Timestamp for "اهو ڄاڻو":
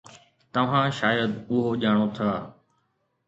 1.51-2.05